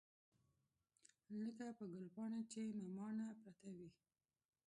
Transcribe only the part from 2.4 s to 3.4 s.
چې مماڼه